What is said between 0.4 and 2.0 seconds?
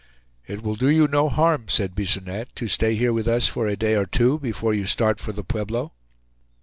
"It will do you no harm," said